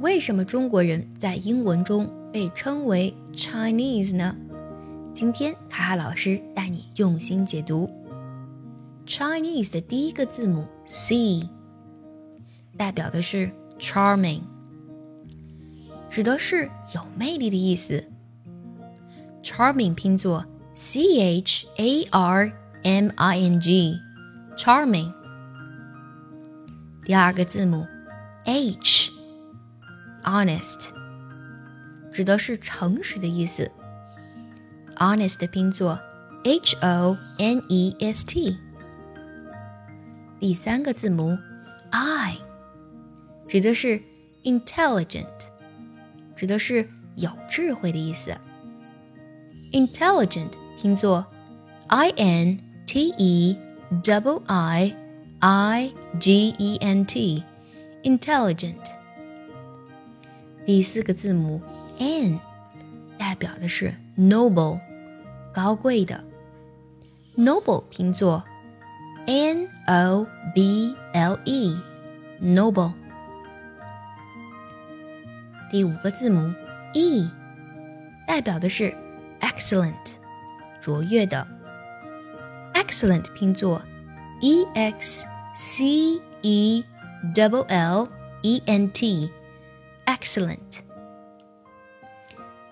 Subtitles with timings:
[0.00, 4.36] 为什么中国人在英文中被称为 Chinese 呢？
[5.14, 7.90] 今天卡卡老师带你用心解读。
[9.06, 11.48] Chinese 的第一个字母 C，
[12.76, 14.42] 代表的是 charming，
[16.10, 18.04] 指的是有魅力的意思。
[19.42, 20.44] Charming 拼作
[20.74, 22.52] C H A R
[22.82, 25.12] M I N G，charming。
[27.04, 27.86] 第二个字母
[28.44, 29.12] H
[30.25, 30.89] H，honest，
[32.11, 33.69] 指的是诚实的意思。
[34.95, 35.99] Honest 拼作
[36.43, 38.57] H O N E S T。
[40.39, 41.37] 第三个字母
[41.91, 42.37] I，
[43.47, 44.01] 指的是
[44.43, 45.27] intelligent，
[46.35, 48.35] 指的是有智慧的意思。
[49.71, 51.25] Intelligent 拼作
[51.87, 53.57] I N T E
[54.03, 58.75] double I。I G E N T，intelligent。
[60.65, 61.61] 第四个字母
[61.97, 62.39] N，
[63.17, 64.79] 代表的是 noble，
[65.53, 66.23] 高贵的。
[67.37, 68.43] noble 拼作
[69.25, 72.93] N O B L E，noble。
[75.71, 76.53] 第五个字母
[76.93, 77.29] E，
[78.27, 78.93] 代表的是
[79.39, 79.93] excellent，
[80.79, 81.47] 卓越的。
[82.73, 83.81] excellent 拼作
[84.41, 86.83] E X。C E
[87.35, 88.07] double L
[88.41, 88.91] E N
[90.06, 90.80] Excellent。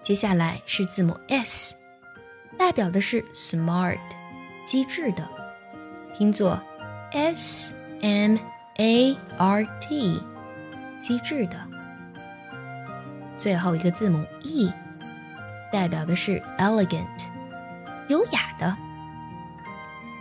[0.03, 1.75] 接下来是字母 S，
[2.59, 3.99] 代表的是 smart，
[4.67, 5.29] 机智的，
[6.17, 6.61] 拼作
[7.13, 8.37] S M
[8.79, 10.23] A R T，
[11.03, 11.57] 机智的。
[13.37, 14.73] 最后一个字母 E，
[15.71, 17.07] 代表的是 elegant，
[18.09, 18.77] 优雅的。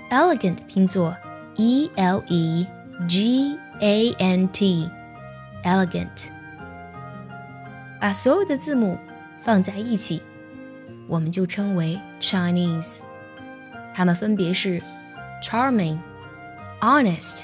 [0.09, 1.15] elegant 拼作。
[1.55, 2.65] E L E
[3.07, 6.32] G A N T，elegant。
[8.03, 8.99] 把所有的字母
[9.45, 10.21] 放在一起，
[11.07, 12.97] 我们就称为 Chinese。
[13.93, 14.81] 它们分别是
[15.41, 15.97] charming、
[16.81, 17.43] honest、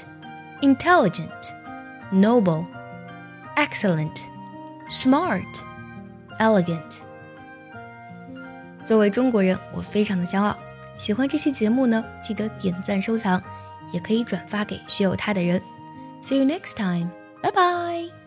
[0.60, 1.30] intelligent、
[2.12, 2.66] noble、
[3.56, 4.14] excellent、
[4.90, 5.42] smart、
[6.38, 6.92] elegant。
[8.84, 10.54] 作为中国人，我非常的骄傲。
[10.94, 13.42] 喜欢这期节目呢，记得点赞收藏。
[13.92, 15.60] 也可以转发给需要它的人。
[16.22, 17.08] See you next time.
[17.42, 18.19] Bye bye.